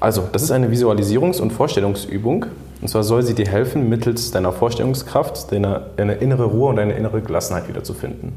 Also, 0.00 0.28
das 0.32 0.42
ist 0.42 0.50
eine 0.50 0.68
Visualisierungs- 0.68 1.40
und 1.40 1.52
Vorstellungsübung. 1.52 2.46
Und 2.82 2.88
zwar 2.88 3.04
soll 3.04 3.22
sie 3.22 3.34
dir 3.34 3.46
helfen, 3.46 3.88
mittels 3.88 4.32
deiner 4.32 4.52
Vorstellungskraft 4.52 5.52
deine, 5.52 5.86
deine 5.96 6.14
innere 6.14 6.44
Ruhe 6.44 6.68
und 6.68 6.76
deine 6.76 6.94
innere 6.94 7.22
Gelassenheit 7.22 7.68
wiederzufinden. 7.68 8.32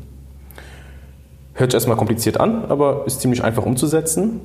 Hört 1.56 1.72
sich 1.72 1.78
erstmal 1.78 1.98
kompliziert 1.98 2.40
an, 2.40 2.66
aber 2.66 3.04
ist 3.08 3.22
ziemlich 3.22 3.44
einfach 3.44 3.66
umzusetzen. 3.66 4.42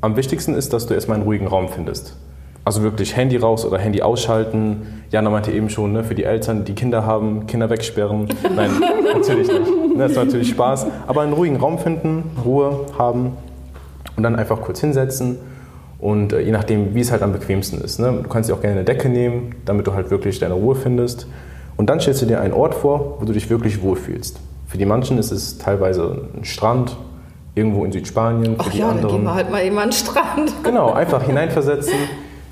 Am 0.00 0.16
wichtigsten 0.16 0.54
ist, 0.54 0.72
dass 0.72 0.86
du 0.86 0.94
erstmal 0.94 1.16
einen 1.16 1.24
ruhigen 1.24 1.48
Raum 1.48 1.68
findest. 1.68 2.16
Also 2.64 2.82
wirklich 2.82 3.16
Handy 3.16 3.36
raus 3.36 3.66
oder 3.66 3.78
Handy 3.78 4.02
ausschalten. 4.02 5.02
Jana 5.10 5.30
meinte 5.30 5.50
eben 5.50 5.68
schon, 5.68 5.92
ne, 5.92 6.04
für 6.04 6.14
die 6.14 6.24
Eltern, 6.24 6.64
die 6.64 6.74
Kinder 6.74 7.04
haben, 7.04 7.46
Kinder 7.48 7.68
wegsperren. 7.70 8.28
Nein, 8.54 8.70
natürlich 9.14 9.48
nicht. 9.48 9.96
Ne, 9.96 9.98
das 9.98 10.12
ist 10.12 10.16
natürlich 10.16 10.50
Spaß. 10.50 10.86
Aber 11.08 11.22
einen 11.22 11.32
ruhigen 11.32 11.56
Raum 11.56 11.78
finden, 11.78 12.30
Ruhe 12.44 12.86
haben 12.96 13.32
und 14.16 14.22
dann 14.22 14.36
einfach 14.36 14.60
kurz 14.60 14.80
hinsetzen. 14.80 15.38
Und 16.04 16.34
äh, 16.34 16.40
je 16.42 16.52
nachdem, 16.52 16.94
wie 16.94 17.00
es 17.00 17.10
halt 17.10 17.22
am 17.22 17.32
bequemsten 17.32 17.80
ist. 17.80 17.98
Ne? 17.98 18.20
Du 18.22 18.28
kannst 18.28 18.50
dir 18.50 18.54
auch 18.54 18.60
gerne 18.60 18.76
eine 18.76 18.84
Decke 18.84 19.08
nehmen, 19.08 19.54
damit 19.64 19.86
du 19.86 19.94
halt 19.94 20.10
wirklich 20.10 20.38
deine 20.38 20.52
Ruhe 20.52 20.74
findest. 20.74 21.26
Und 21.78 21.88
dann 21.88 21.98
stellst 21.98 22.20
du 22.20 22.26
dir 22.26 22.42
einen 22.42 22.52
Ort 22.52 22.74
vor, 22.74 23.16
wo 23.20 23.24
du 23.24 23.32
dich 23.32 23.48
wirklich 23.48 23.80
wohlfühlst. 23.80 24.38
Für 24.66 24.76
die 24.76 24.84
manchen 24.84 25.16
ist 25.16 25.30
es 25.30 25.56
teilweise 25.56 26.26
ein 26.36 26.44
Strand, 26.44 26.94
irgendwo 27.54 27.86
in 27.86 27.92
Südspanien. 27.92 28.56
Für 28.56 28.60
Ach 28.60 28.70
die 28.70 28.80
ja, 28.80 28.90
anderen, 28.90 29.08
dann 29.08 29.16
gehen 29.16 29.24
wir 29.24 29.34
halt 29.34 29.50
mal 29.50 29.64
eben 29.64 29.78
an 29.78 29.88
den 29.88 29.92
Strand. 29.92 30.52
Genau, 30.62 30.92
einfach 30.92 31.22
hineinversetzen. 31.22 31.94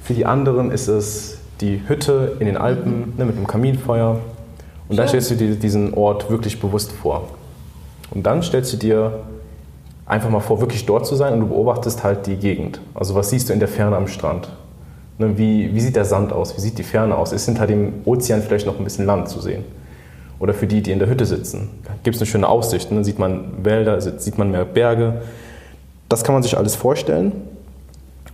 Für 0.03 0.15
die 0.15 0.25
anderen 0.25 0.71
ist 0.71 0.89
es 0.89 1.37
die 1.61 1.83
Hütte 1.87 2.37
in 2.41 2.47
den 2.47 2.57
Alpen 2.57 3.13
ne, 3.19 3.27
mit 3.27 3.37
einem 3.37 3.47
Kaminfeuer. 3.47 4.19
Und 4.89 4.97
dann 4.97 5.09
Schön. 5.09 5.21
stellst 5.21 5.31
du 5.33 5.35
dir 5.35 5.57
diesen 5.57 5.93
Ort 5.93 6.31
wirklich 6.31 6.59
bewusst 6.59 6.91
vor. 6.91 7.29
Und 8.13 8.25
dann 8.25 8.43
stellst 8.43 8.73
du 8.73 8.79
dir 8.79 9.25
einfach 10.07 10.31
mal 10.31 10.41
vor, 10.41 10.61
wirklich 10.61 10.85
dort 10.87 11.07
zu 11.07 11.15
sein 11.15 11.35
und 11.35 11.41
du 11.41 11.49
beobachtest 11.49 12.03
halt 12.05 12.27
die 12.27 12.37
Gegend. 12.37 12.81
Also 12.95 13.15
was 13.15 13.31
siehst 13.31 13.49
du 13.49 13.53
in 13.53 13.59
der 13.59 13.69
Ferne 13.69 13.97
am 13.97 14.09
Strand? 14.09 14.51
Ne, 15.19 15.37
wie, 15.39 15.75
wie 15.75 15.81
sieht 15.81 15.97
der 15.97 16.05
Sand 16.05 16.33
aus? 16.33 16.57
Wie 16.57 16.61
sieht 16.61 16.79
die 16.79 16.83
Ferne 16.83 17.17
aus? 17.17 17.33
Ist 17.33 17.47
hinter 17.47 17.67
dem 17.67 17.95
Ozean 18.05 18.43
vielleicht 18.43 18.67
noch 18.67 18.79
ein 18.79 18.85
bisschen 18.85 19.07
Land 19.07 19.29
zu 19.29 19.41
sehen? 19.41 19.65
Oder 20.39 20.55
für 20.55 20.67
die, 20.67 20.83
die 20.83 20.91
in 20.91 20.99
der 20.99 21.09
Hütte 21.09 21.25
sitzen, 21.25 21.71
gibt 22.03 22.17
es 22.17 22.23
eine 22.23 22.27
schöne 22.27 22.49
Aussicht. 22.49 22.91
Ne? 22.91 23.05
Sieht 23.05 23.19
man 23.19 23.65
Wälder, 23.65 24.01
sieht 24.01 24.39
man 24.39 24.51
mehr 24.51 24.65
Berge. 24.65 25.23
Das 26.09 26.25
kann 26.25 26.35
man 26.35 26.43
sich 26.43 26.57
alles 26.57 26.75
vorstellen. 26.75 27.33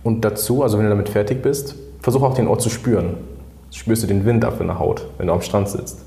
Und 0.03 0.25
dazu, 0.25 0.63
also 0.63 0.77
wenn 0.77 0.85
du 0.85 0.89
damit 0.89 1.09
fertig 1.09 1.43
bist, 1.43 1.75
versuch 2.01 2.23
auch 2.23 2.33
den 2.33 2.47
Ort 2.47 2.61
zu 2.61 2.69
spüren. 2.69 3.17
Spürst 3.71 4.01
du 4.01 4.07
den 4.07 4.25
Wind 4.25 4.43
ab 4.43 4.59
in 4.59 4.67
der 4.67 4.79
Haut, 4.79 5.05
wenn 5.17 5.27
du 5.27 5.33
am 5.33 5.41
Strand 5.41 5.69
sitzt? 5.69 5.99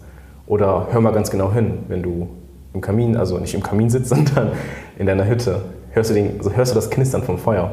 Oder 0.46 0.88
hör 0.90 1.00
mal 1.00 1.12
ganz 1.12 1.30
genau 1.30 1.52
hin, 1.52 1.78
wenn 1.86 2.02
du 2.02 2.28
im 2.74 2.80
Kamin, 2.80 3.16
also 3.16 3.38
nicht 3.38 3.54
im 3.54 3.62
Kamin 3.62 3.90
sitzt, 3.90 4.08
sondern 4.10 4.52
in 4.98 5.06
deiner 5.06 5.26
Hütte. 5.26 5.62
Hörst 5.90 6.10
du, 6.10 6.14
den, 6.14 6.38
also 6.38 6.52
hörst 6.52 6.72
du 6.72 6.74
das 6.74 6.90
Knistern 6.90 7.22
vom 7.22 7.38
Feuer? 7.38 7.70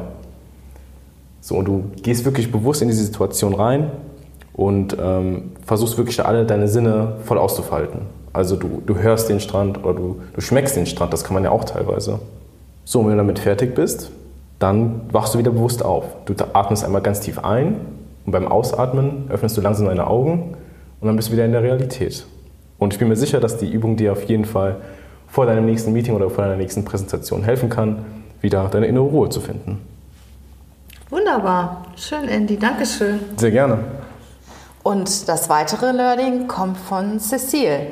So, 1.40 1.56
und 1.56 1.64
du 1.64 1.84
gehst 2.02 2.24
wirklich 2.24 2.52
bewusst 2.52 2.82
in 2.82 2.88
diese 2.88 3.04
Situation 3.04 3.54
rein 3.54 3.90
und 4.52 4.96
ähm, 5.00 5.52
versuchst 5.64 5.96
wirklich 5.96 6.24
alle 6.24 6.44
deine 6.44 6.68
Sinne 6.68 7.16
voll 7.24 7.38
auszufalten. 7.38 8.00
Also 8.32 8.56
du, 8.56 8.82
du 8.84 8.96
hörst 8.96 9.28
den 9.28 9.40
Strand 9.40 9.82
oder 9.82 9.94
du, 9.94 10.20
du 10.34 10.40
schmeckst 10.40 10.76
den 10.76 10.86
Strand, 10.86 11.12
das 11.12 11.24
kann 11.24 11.34
man 11.34 11.44
ja 11.44 11.50
auch 11.50 11.64
teilweise. 11.64 12.20
So, 12.84 13.00
und 13.00 13.06
wenn 13.06 13.12
du 13.12 13.18
damit 13.18 13.38
fertig 13.38 13.74
bist, 13.74 14.10
dann 14.58 15.00
wachst 15.10 15.34
du 15.34 15.38
wieder 15.38 15.50
bewusst 15.50 15.84
auf. 15.84 16.04
Du 16.26 16.34
atmest 16.52 16.84
einmal 16.84 17.00
ganz 17.00 17.20
tief 17.20 17.38
ein 17.38 17.76
und 18.26 18.32
beim 18.32 18.46
Ausatmen 18.46 19.24
öffnest 19.30 19.56
du 19.56 19.62
langsam 19.62 19.86
deine 19.86 20.06
Augen 20.06 20.54
und 21.00 21.06
dann 21.06 21.16
bist 21.16 21.28
du 21.28 21.32
wieder 21.32 21.46
in 21.46 21.52
der 21.52 21.62
Realität. 21.62 22.26
Und 22.80 22.94
ich 22.94 22.98
bin 22.98 23.08
mir 23.08 23.16
sicher, 23.16 23.38
dass 23.38 23.58
die 23.58 23.70
Übung 23.70 23.96
dir 23.96 24.10
auf 24.10 24.24
jeden 24.24 24.46
Fall 24.46 24.80
vor 25.28 25.46
deinem 25.46 25.66
nächsten 25.66 25.92
Meeting 25.92 26.14
oder 26.14 26.30
vor 26.30 26.44
deiner 26.44 26.56
nächsten 26.56 26.84
Präsentation 26.84 27.44
helfen 27.44 27.68
kann, 27.68 28.04
wieder 28.40 28.68
deine 28.68 28.86
innere 28.86 29.04
Ruhe 29.04 29.28
zu 29.28 29.40
finden. 29.40 29.80
Wunderbar. 31.10 31.84
Schön, 31.94 32.26
Andy. 32.26 32.58
Dankeschön. 32.58 33.20
Sehr 33.36 33.50
gerne. 33.50 33.78
Und 34.82 35.28
das 35.28 35.50
weitere 35.50 35.92
Learning 35.92 36.48
kommt 36.48 36.78
von 36.78 37.20
Cecile. 37.20 37.88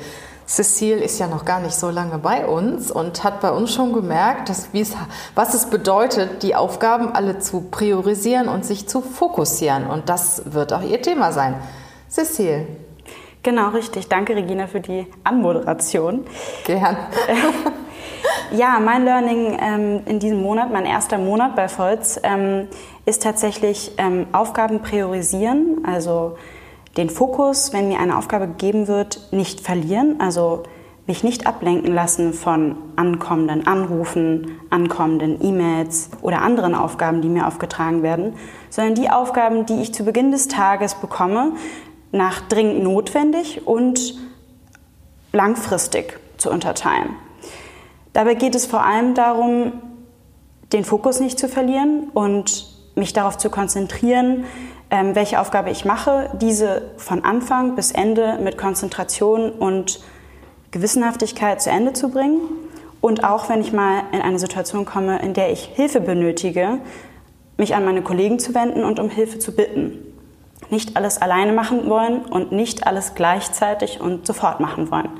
Cecile 0.46 1.04
ist 1.04 1.18
ja 1.18 1.26
noch 1.26 1.44
gar 1.44 1.60
nicht 1.60 1.74
so 1.74 1.90
lange 1.90 2.16
bei 2.16 2.46
uns 2.46 2.90
und 2.90 3.22
hat 3.22 3.42
bei 3.42 3.50
uns 3.50 3.74
schon 3.74 3.92
gemerkt, 3.92 4.48
dass, 4.48 4.68
es, 4.72 4.94
was 5.34 5.52
es 5.52 5.66
bedeutet, 5.66 6.42
die 6.42 6.54
Aufgaben 6.54 7.12
alle 7.12 7.38
zu 7.40 7.60
priorisieren 7.60 8.48
und 8.48 8.64
sich 8.64 8.88
zu 8.88 9.02
fokussieren. 9.02 9.86
Und 9.86 10.08
das 10.08 10.42
wird 10.46 10.72
auch 10.72 10.82
ihr 10.82 11.02
Thema 11.02 11.32
sein. 11.32 11.56
Cecile, 12.08 12.66
Genau, 13.42 13.68
richtig. 13.68 14.08
Danke, 14.08 14.34
Regina, 14.34 14.66
für 14.66 14.80
die 14.80 15.06
Anmoderation. 15.24 16.24
gern. 16.64 16.96
Ja, 18.50 18.80
mein 18.80 19.04
Learning 19.04 19.58
ähm, 19.60 20.00
in 20.06 20.20
diesem 20.20 20.42
Monat, 20.42 20.72
mein 20.72 20.86
erster 20.86 21.18
Monat 21.18 21.54
bei 21.54 21.68
Volz, 21.68 22.18
ähm, 22.22 22.68
ist 23.04 23.22
tatsächlich 23.22 23.92
ähm, 23.98 24.26
Aufgaben 24.32 24.80
priorisieren, 24.80 25.82
also 25.86 26.36
den 26.96 27.10
Fokus, 27.10 27.74
wenn 27.74 27.88
mir 27.88 28.00
eine 28.00 28.16
Aufgabe 28.16 28.46
gegeben 28.48 28.88
wird, 28.88 29.28
nicht 29.32 29.60
verlieren, 29.60 30.16
also 30.18 30.62
mich 31.06 31.24
nicht 31.24 31.46
ablenken 31.46 31.94
lassen 31.94 32.32
von 32.32 32.76
ankommenden 32.96 33.66
Anrufen, 33.66 34.60
ankommenden 34.70 35.42
E-Mails 35.42 36.10
oder 36.22 36.42
anderen 36.42 36.74
Aufgaben, 36.74 37.20
die 37.20 37.28
mir 37.28 37.46
aufgetragen 37.46 38.02
werden, 38.02 38.34
sondern 38.70 38.94
die 38.94 39.10
Aufgaben, 39.10 39.66
die 39.66 39.80
ich 39.80 39.92
zu 39.92 40.04
Beginn 40.04 40.32
des 40.32 40.48
Tages 40.48 40.94
bekomme, 40.94 41.52
nach 42.12 42.40
dringend 42.48 42.82
notwendig 42.82 43.66
und 43.66 44.14
langfristig 45.32 46.18
zu 46.36 46.50
unterteilen. 46.50 47.10
Dabei 48.12 48.34
geht 48.34 48.54
es 48.54 48.66
vor 48.66 48.84
allem 48.84 49.14
darum, 49.14 49.72
den 50.72 50.84
Fokus 50.84 51.20
nicht 51.20 51.38
zu 51.38 51.48
verlieren 51.48 52.10
und 52.14 52.66
mich 52.94 53.12
darauf 53.12 53.38
zu 53.38 53.50
konzentrieren, 53.50 54.44
ähm, 54.90 55.14
welche 55.14 55.40
Aufgabe 55.40 55.70
ich 55.70 55.84
mache, 55.84 56.30
diese 56.40 56.90
von 56.96 57.24
Anfang 57.24 57.74
bis 57.74 57.92
Ende 57.92 58.38
mit 58.42 58.58
Konzentration 58.58 59.50
und 59.50 60.00
Gewissenhaftigkeit 60.70 61.62
zu 61.62 61.70
Ende 61.70 61.92
zu 61.92 62.10
bringen. 62.10 62.40
Und 63.00 63.22
auch 63.22 63.48
wenn 63.48 63.60
ich 63.60 63.72
mal 63.72 64.02
in 64.12 64.20
eine 64.20 64.38
Situation 64.38 64.84
komme, 64.84 65.20
in 65.20 65.34
der 65.34 65.52
ich 65.52 65.64
Hilfe 65.64 66.00
benötige, 66.00 66.80
mich 67.56 67.74
an 67.74 67.84
meine 67.84 68.02
Kollegen 68.02 68.38
zu 68.38 68.54
wenden 68.54 68.84
und 68.84 68.98
um 68.98 69.10
Hilfe 69.10 69.38
zu 69.38 69.54
bitten. 69.54 70.07
Nicht 70.70 70.96
alles 70.96 71.20
alleine 71.20 71.52
machen 71.52 71.88
wollen 71.88 72.24
und 72.26 72.52
nicht 72.52 72.86
alles 72.86 73.14
gleichzeitig 73.14 74.00
und 74.00 74.26
sofort 74.26 74.60
machen 74.60 74.90
wollen. 74.90 75.10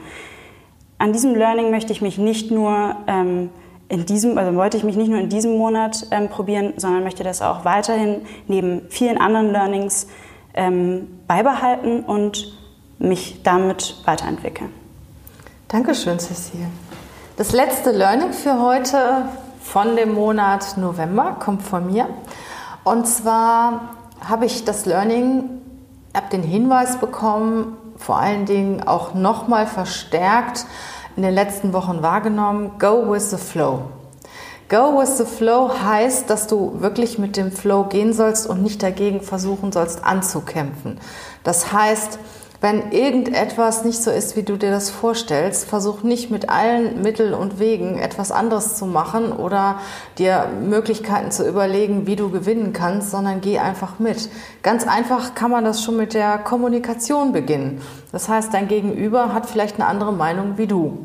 An 0.99 1.13
diesem 1.13 1.35
Learning 1.35 1.71
möchte 1.71 1.93
ich 1.93 2.03
mich 2.03 2.19
nicht 2.19 2.51
nur 2.51 2.97
ähm, 3.07 3.51
in 3.89 4.05
diesem, 4.05 4.37
also 4.37 4.55
wollte 4.57 4.77
ich 4.77 4.85
mich 4.85 4.97
nicht 4.97 5.09
nur 5.09 5.21
in 5.21 5.29
diesem 5.29 5.57
Monat 5.57 6.07
ähm, 6.11 6.29
probieren, 6.29 6.75
sondern 6.77 7.05
möchte 7.05 7.25
das 7.25 7.41
auch 7.41 7.65
weiterhin 7.65 8.23
neben 8.47 8.83
vielen 8.91 9.19
anderen 9.19 9.51
Learnings 9.53 10.09
ähm, 10.55 11.21
beibehalten 11.27 12.05
und 12.05 12.59
mich 12.99 13.43
damit 13.43 13.97
weiterentwickeln. 14.05 14.73
Dankeschön, 15.69 16.19
Cecile. 16.19 16.67
Das 17.37 17.53
letzte 17.53 17.93
Learning 17.93 18.33
für 18.33 18.61
heute 18.61 19.29
von 19.63 19.97
dem 19.97 20.15
Monat 20.15 20.77
November 20.77 21.37
kommt 21.39 21.63
von 21.63 21.87
mir. 21.87 22.09
Und 22.85 23.07
zwar 23.07 23.95
habe 24.29 24.47
ich 24.47 24.65
das 24.65 24.85
Learning, 24.85 25.45
habe 26.15 26.29
den 26.31 26.43
Hinweis 26.43 26.99
bekommen, 26.99 27.77
vor 27.97 28.19
allen 28.19 28.45
Dingen 28.45 28.87
auch 28.87 29.15
nochmal 29.15 29.67
verstärkt 29.67 30.67
in 31.17 31.23
den 31.23 31.35
letzten 31.35 31.73
Wochen 31.73 32.03
wahrgenommen, 32.03 32.73
go 32.79 33.11
with 33.11 33.31
the 33.31 33.37
flow. 33.37 33.83
Go 34.69 35.01
with 35.01 35.17
the 35.17 35.25
flow 35.25 35.71
heißt, 35.83 36.29
dass 36.29 36.47
du 36.47 36.81
wirklich 36.81 37.19
mit 37.19 37.39
dem 37.39 37.51
Flow 37.51 37.85
gehen 37.85 38.13
sollst 38.13 38.47
und 38.47 38.63
nicht 38.63 38.83
dagegen 38.83 39.23
versuchen 39.23 39.73
sollst 39.73 40.05
anzukämpfen. 40.05 41.01
Das 41.43 41.73
heißt, 41.73 42.19
wenn 42.61 42.91
irgendetwas 42.91 43.85
nicht 43.85 44.03
so 44.03 44.11
ist, 44.11 44.37
wie 44.37 44.43
du 44.43 44.57
dir 44.57 44.73
das 44.73 44.91
vorstellst, 44.91 45.69
versuch 45.69 46.03
nicht 46.03 46.31
mit 46.31 46.49
allen 46.49 47.03
Mitteln 47.03 47.33
und 47.33 47.61
Wegen 47.61 47.99
etwas 47.99 48.33
anderes 48.33 48.75
zu 48.75 48.85
machen 48.85 49.31
oder 49.31 49.79
dir 50.19 50.47
Möglichkeiten 50.61 51.31
zu 51.31 51.49
überlegen, 51.49 52.07
wie 52.07 52.17
du 52.17 52.31
gewinnen 52.31 52.73
kannst, 52.73 53.13
sondern 53.13 53.41
geh 53.41 53.61
einfach 53.61 54.01
mit. 54.01 54.29
Ganz 54.65 54.89
einfach 54.89 55.37
kann 55.37 55.53
man 55.53 55.65
das 55.65 55.85
schon 55.85 55.97
mit 55.97 56.15
der 56.15 56.39
Kommunikation 56.39 57.33
beginnen. 57.33 57.81
Das 58.11 58.29
heißt, 58.29 58.53
dein 58.53 58.67
Gegenüber 58.67 59.33
hat 59.33 59.47
vielleicht 59.47 59.77
eine 59.77 59.87
andere 59.87 60.13
Meinung 60.13 60.59
wie 60.59 60.67
du. 60.67 60.99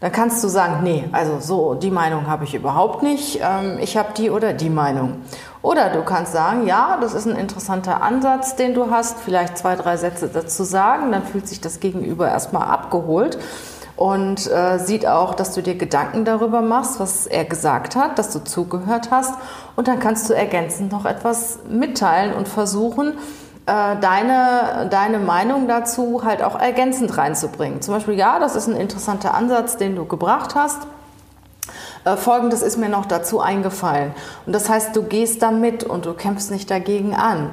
Dann 0.00 0.12
kannst 0.12 0.42
du 0.42 0.48
sagen, 0.48 0.82
nee, 0.82 1.04
also 1.12 1.40
so 1.40 1.74
die 1.74 1.90
Meinung 1.90 2.26
habe 2.26 2.44
ich 2.44 2.54
überhaupt 2.54 3.02
nicht, 3.02 3.40
ähm, 3.42 3.78
ich 3.80 3.96
habe 3.96 4.14
die 4.16 4.30
oder 4.30 4.54
die 4.54 4.70
Meinung. 4.70 5.22
Oder 5.62 5.90
du 5.90 6.02
kannst 6.02 6.32
sagen, 6.32 6.66
ja, 6.66 6.96
das 7.00 7.12
ist 7.12 7.26
ein 7.26 7.36
interessanter 7.36 8.02
Ansatz, 8.02 8.56
den 8.56 8.72
du 8.72 8.90
hast, 8.90 9.18
vielleicht 9.18 9.58
zwei, 9.58 9.76
drei 9.76 9.98
Sätze 9.98 10.28
dazu 10.28 10.64
sagen, 10.64 11.12
dann 11.12 11.22
fühlt 11.22 11.46
sich 11.46 11.60
das 11.60 11.80
Gegenüber 11.80 12.28
erstmal 12.28 12.66
abgeholt 12.68 13.38
und 13.96 14.50
äh, 14.50 14.78
sieht 14.78 15.06
auch, 15.06 15.34
dass 15.34 15.52
du 15.52 15.62
dir 15.62 15.74
Gedanken 15.74 16.24
darüber 16.24 16.62
machst, 16.62 16.98
was 16.98 17.26
er 17.26 17.44
gesagt 17.44 17.94
hat, 17.94 18.18
dass 18.18 18.32
du 18.32 18.38
zugehört 18.38 19.10
hast 19.10 19.34
und 19.76 19.86
dann 19.86 20.00
kannst 20.00 20.30
du 20.30 20.32
ergänzend 20.32 20.92
noch 20.92 21.04
etwas 21.04 21.58
mitteilen 21.68 22.32
und 22.32 22.48
versuchen, 22.48 23.18
deine, 23.66 24.88
deine 24.90 25.18
Meinung 25.18 25.68
dazu 25.68 26.22
halt 26.24 26.42
auch 26.42 26.58
ergänzend 26.58 27.16
reinzubringen. 27.16 27.82
Zum 27.82 27.94
Beispiel, 27.94 28.14
ja, 28.14 28.38
das 28.38 28.56
ist 28.56 28.66
ein 28.66 28.76
interessanter 28.76 29.34
Ansatz, 29.34 29.76
den 29.76 29.94
du 29.94 30.04
gebracht 30.06 30.54
hast. 30.54 30.86
Äh, 32.04 32.16
Folgendes 32.16 32.62
ist 32.62 32.78
mir 32.78 32.88
noch 32.88 33.06
dazu 33.06 33.40
eingefallen. 33.40 34.12
Und 34.46 34.54
das 34.54 34.68
heißt, 34.68 34.94
du 34.96 35.02
gehst 35.02 35.42
da 35.42 35.50
mit 35.50 35.84
und 35.84 36.06
du 36.06 36.14
kämpfst 36.14 36.50
nicht 36.50 36.70
dagegen 36.70 37.14
an. 37.14 37.50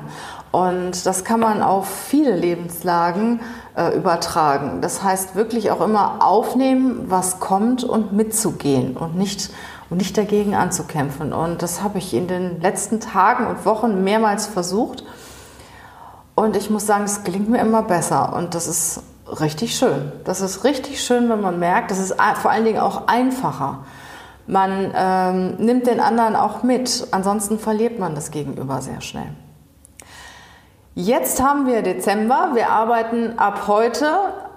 Und 0.51 1.05
das 1.05 1.23
kann 1.23 1.39
man 1.39 1.61
auf 1.61 1.87
viele 1.87 2.35
Lebenslagen 2.35 3.41
äh, 3.75 3.95
übertragen. 3.95 4.81
Das 4.81 5.03
heißt, 5.03 5.35
wirklich 5.35 5.71
auch 5.71 5.81
immer 5.81 6.25
aufnehmen, 6.25 7.05
was 7.07 7.39
kommt 7.39 7.83
und 7.83 8.13
mitzugehen 8.13 8.95
und 8.95 9.15
nicht, 9.15 9.49
und 9.89 9.97
nicht 9.97 10.17
dagegen 10.17 10.55
anzukämpfen. 10.55 11.33
Und 11.33 11.61
das 11.61 11.83
habe 11.83 11.97
ich 11.97 12.13
in 12.13 12.27
den 12.27 12.61
letzten 12.61 12.99
Tagen 12.99 13.47
und 13.47 13.65
Wochen 13.65 14.03
mehrmals 14.03 14.47
versucht. 14.47 15.03
Und 16.37 16.55
ich 16.55 16.69
muss 16.69 16.85
sagen, 16.85 17.05
es 17.05 17.23
gelingt 17.23 17.49
mir 17.49 17.57
immer 17.57 17.81
besser 17.81 18.33
und 18.35 18.53
das 18.53 18.67
ist 18.67 19.01
richtig 19.41 19.75
schön. 19.75 20.11
Das 20.23 20.39
ist 20.39 20.63
richtig 20.63 21.03
schön, 21.03 21.29
wenn 21.29 21.41
man 21.41 21.57
merkt, 21.57 21.89
das 21.89 21.97
ist 21.97 22.15
vor 22.35 22.51
allen 22.51 22.63
Dingen 22.63 22.77
auch 22.77 23.07
einfacher. 23.07 23.79
Man 24.45 24.93
ähm, 24.95 25.55
nimmt 25.57 25.87
den 25.87 25.99
anderen 25.99 26.35
auch 26.35 26.61
mit, 26.61 27.07
ansonsten 27.09 27.57
verliert 27.57 27.97
man 27.97 28.13
das 28.13 28.29
Gegenüber 28.29 28.81
sehr 28.81 29.01
schnell. 29.01 29.29
Jetzt 30.93 31.41
haben 31.41 31.65
wir 31.65 31.81
Dezember. 31.81 32.51
Wir 32.53 32.69
arbeiten 32.69 33.39
ab 33.39 33.63
heute 33.65 34.07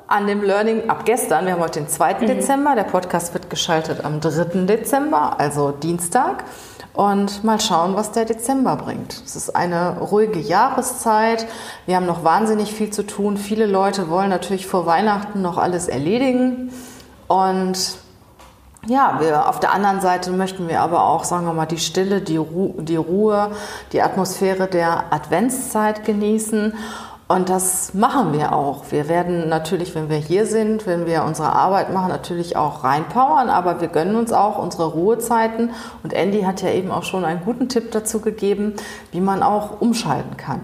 an 0.06 0.26
dem 0.26 0.42
Learning, 0.42 0.90
ab 0.90 1.06
gestern, 1.06 1.46
wir 1.46 1.54
haben 1.54 1.62
heute 1.62 1.80
den 1.80 1.88
2. 1.88 2.14
Mhm. 2.20 2.26
Dezember, 2.26 2.75
der 2.75 2.84
Podcast 2.84 3.32
wird 3.32 3.49
geschaltet 3.49 4.04
am 4.04 4.20
3. 4.20 4.66
Dezember, 4.66 5.40
also 5.40 5.70
Dienstag. 5.70 6.44
Und 6.92 7.44
mal 7.44 7.61
schauen, 7.61 7.94
was 7.94 8.12
der 8.12 8.25
Dezember 8.25 8.76
bringt. 8.76 9.23
Es 9.25 9.37
ist 9.37 9.54
eine 9.54 9.99
ruhige 9.99 10.40
Jahreszeit. 10.40 11.47
Wir 11.87 11.97
haben 11.97 12.06
noch 12.06 12.25
wahnsinnig 12.25 12.75
viel 12.75 12.90
zu 12.90 13.04
tun. 13.06 13.37
Viele 13.37 13.66
Leute 13.66 14.11
wollen 14.11 14.28
natürlich 14.28 14.66
vor 14.66 14.87
Weihnachten 14.87 15.40
noch 15.40 15.56
alles 15.56 15.87
erledigen. 15.87 16.73
Und 17.28 17.99
ja, 18.87 19.18
wir, 19.20 19.49
auf 19.49 19.61
der 19.61 19.73
anderen 19.73 20.00
Seite 20.00 20.32
möchten 20.32 20.66
wir 20.68 20.80
aber 20.80 21.04
auch, 21.04 21.25
sagen 21.25 21.44
wir 21.44 21.52
mal, 21.52 21.66
die 21.66 21.78
Stille, 21.78 22.23
die, 22.23 22.38
Ru 22.38 22.75
die 22.80 22.97
Ruhe, 22.97 23.52
die 23.92 24.02
Atmosphäre 24.02 24.66
der 24.66 25.12
Adventszeit 25.12 26.04
genießen. 26.04 26.75
Und 27.30 27.49
das 27.49 27.94
machen 27.94 28.32
wir 28.32 28.52
auch. 28.52 28.90
Wir 28.90 29.08
werden 29.08 29.49
natürlich, 29.49 29.94
wenn 29.94 30.08
wir 30.08 30.16
hier 30.16 30.46
sind, 30.46 30.88
wenn 30.88 31.06
wir 31.06 31.22
unsere 31.22 31.52
Arbeit 31.52 31.92
machen, 31.92 32.08
natürlich 32.08 32.56
auch 32.56 32.82
reinpowern, 32.82 33.50
aber 33.50 33.80
wir 33.80 33.87
gönnen 33.87 34.16
uns 34.16 34.32
auch 34.32 34.58
unsere 34.58 34.87
Ruhezeiten. 34.87 35.70
Und 36.02 36.12
Andy 36.12 36.42
hat 36.42 36.60
ja 36.60 36.70
eben 36.70 36.90
auch 36.90 37.04
schon 37.04 37.25
einen 37.25 37.44
guten 37.44 37.68
Tipp 37.68 37.92
dazu 37.92 38.20
gegeben, 38.20 38.75
wie 39.12 39.20
man 39.20 39.44
auch 39.44 39.80
umschalten 39.80 40.37
kann. 40.37 40.60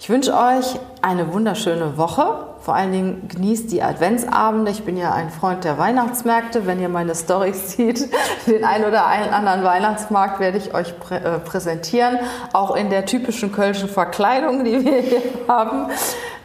Ich 0.00 0.08
wünsche 0.08 0.32
euch 0.32 0.80
eine 1.02 1.30
wunderschöne 1.34 1.98
Woche. 1.98 2.47
Vor 2.68 2.74
allen 2.74 2.92
Dingen 2.92 3.28
genießt 3.28 3.72
die 3.72 3.82
Adventsabende. 3.82 4.70
Ich 4.70 4.84
bin 4.84 4.98
ja 4.98 5.14
ein 5.14 5.30
Freund 5.30 5.64
der 5.64 5.78
Weihnachtsmärkte. 5.78 6.66
Wenn 6.66 6.82
ihr 6.82 6.90
meine 6.90 7.14
Storys 7.14 7.72
seht, 7.76 8.10
den 8.46 8.62
einen 8.62 8.84
oder 8.84 9.06
anderen 9.06 9.64
Weihnachtsmarkt 9.64 10.38
werde 10.38 10.58
ich 10.58 10.74
euch 10.74 11.00
prä 11.00 11.16
äh, 11.16 11.38
präsentieren. 11.38 12.18
Auch 12.52 12.76
in 12.76 12.90
der 12.90 13.06
typischen 13.06 13.52
kölschen 13.52 13.88
Verkleidung, 13.88 14.64
die 14.64 14.84
wir 14.84 15.00
hier 15.00 15.22
haben. 15.48 15.88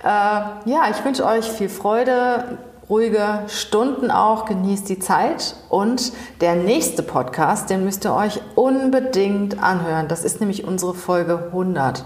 Äh, 0.02 0.70
ja, 0.70 0.84
ich 0.92 1.04
wünsche 1.04 1.26
euch 1.26 1.44
viel 1.44 1.68
Freude, 1.68 2.58
ruhige 2.90 3.40
Stunden 3.48 4.10
auch, 4.10 4.46
genießt 4.46 4.88
die 4.88 5.00
Zeit. 5.00 5.58
Und 5.68 6.14
der 6.40 6.56
nächste 6.56 7.04
Podcast, 7.04 7.70
den 7.70 7.84
müsst 7.84 8.06
ihr 8.06 8.16
euch 8.16 8.40
unbedingt 8.56 9.62
anhören. 9.62 10.08
Das 10.08 10.24
ist 10.24 10.40
nämlich 10.40 10.64
unsere 10.64 10.94
Folge 10.94 11.48
100. 11.48 12.06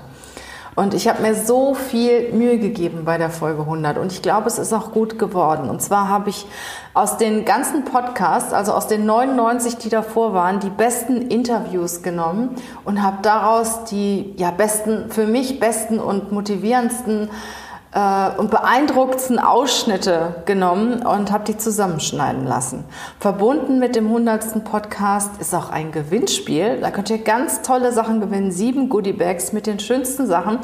Und 0.78 0.94
ich 0.94 1.08
habe 1.08 1.24
mir 1.24 1.34
so 1.34 1.74
viel 1.74 2.32
Mühe 2.34 2.60
gegeben 2.60 3.02
bei 3.04 3.18
der 3.18 3.32
Folge 3.32 3.62
100 3.62 3.98
und 3.98 4.12
ich 4.12 4.22
glaube, 4.22 4.46
es 4.46 4.60
ist 4.60 4.72
auch 4.74 4.92
gut 4.92 5.18
geworden. 5.18 5.72
Und 5.72 5.82
zwar 5.82 6.08
habe 6.08 6.30
ich 6.30 6.46
aus 6.94 7.18
den 7.18 7.46
ganzen 7.46 7.84
Podcasts, 7.84 8.54
also 8.54 8.74
aus 8.74 8.86
den 8.86 9.08
99, 9.08 9.78
die 9.78 9.90
davor 9.90 10.36
waren, 10.36 10.60
die 10.60 10.70
besten 10.70 11.30
Interviews 11.30 12.04
genommen 12.04 12.52
und 12.86 13.02
habe 13.02 13.24
daraus 13.24 13.86
die 13.86 14.36
ja 14.38 14.52
besten, 14.52 15.10
für 15.10 15.26
mich 15.26 15.60
besten 15.60 15.98
und 15.98 16.32
motivierendsten 16.32 17.32
äh, 17.94 18.30
und 18.38 18.52
beeindruckendsten 18.52 19.40
Ausschnitte 19.40 20.44
genommen 20.46 21.06
und 21.06 21.32
habe 21.32 21.46
die 21.46 21.58
zusammenschneiden 21.58 22.46
lassen. 22.46 22.84
Verbunden 23.20 23.80
mit 23.80 23.96
dem 23.96 24.08
100. 24.08 24.64
Podcast 24.64 25.32
ist 25.40 25.54
auch 25.56 25.70
ein 25.70 25.92
Gewinnspiel. 25.92 26.80
Da 26.82 26.92
könnt 26.92 27.10
ihr 27.10 27.20
ganz 27.20 27.62
tolle 27.62 27.92
Sachen 27.92 28.20
gewinnen. 28.20 28.52
Sieben 28.52 28.90
Goodiebags 28.90 29.54
mit 29.54 29.68
den 29.68 29.80
schönsten 29.80 30.28
Sachen. 30.28 30.60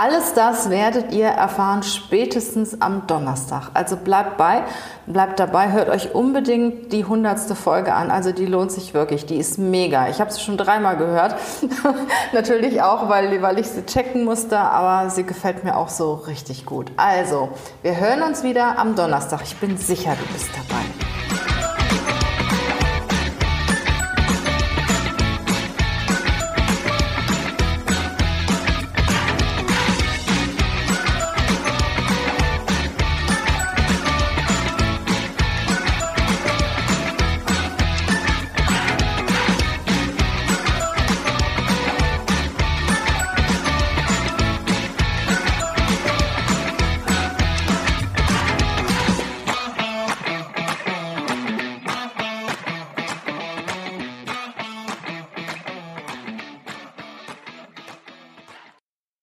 Alles 0.00 0.32
das 0.32 0.70
werdet 0.70 1.10
ihr 1.10 1.26
erfahren 1.26 1.82
spätestens 1.82 2.80
am 2.80 3.08
Donnerstag. 3.08 3.70
Also 3.74 3.96
bleibt 3.96 4.36
bei, 4.36 4.62
bleibt 5.08 5.40
dabei, 5.40 5.72
hört 5.72 5.88
euch 5.88 6.14
unbedingt 6.14 6.92
die 6.92 7.02
100. 7.02 7.40
Folge 7.58 7.92
an. 7.92 8.12
Also 8.12 8.30
die 8.30 8.46
lohnt 8.46 8.70
sich 8.70 8.94
wirklich. 8.94 9.26
Die 9.26 9.38
ist 9.38 9.58
mega. 9.58 10.08
Ich 10.08 10.20
habe 10.20 10.30
sie 10.30 10.38
schon 10.38 10.56
dreimal 10.56 10.96
gehört. 10.98 11.34
Natürlich 12.32 12.80
auch, 12.80 13.08
weil, 13.08 13.42
weil 13.42 13.58
ich 13.58 13.66
sie 13.66 13.84
checken 13.86 14.24
musste, 14.24 14.60
aber 14.60 15.10
sie 15.10 15.24
gefällt 15.24 15.64
mir 15.64 15.76
auch 15.76 15.88
so 15.88 16.14
richtig 16.14 16.64
gut. 16.64 16.92
Also, 16.96 17.48
wir 17.82 17.98
hören 17.98 18.22
uns 18.22 18.44
wieder 18.44 18.78
am 18.78 18.94
Donnerstag. 18.94 19.40
Ich 19.42 19.56
bin 19.56 19.78
sicher, 19.78 20.14
du 20.14 20.32
bist 20.32 20.50
dabei. 20.54 21.17